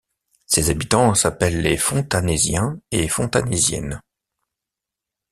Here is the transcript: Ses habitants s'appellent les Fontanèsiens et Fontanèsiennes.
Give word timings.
Ses 0.47 0.71
habitants 0.71 1.13
s'appellent 1.13 1.61
les 1.61 1.77
Fontanèsiens 1.77 2.79
et 2.89 3.07
Fontanèsiennes. 3.07 4.01